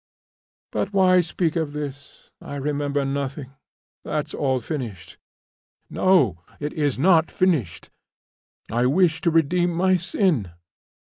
[0.71, 2.31] But why speak of this?
[2.41, 3.51] I remember nothing.
[4.03, 5.19] That's all finished."
[5.91, 7.91] "No, it is not finished;
[8.71, 10.53] I wish to redeem my sin."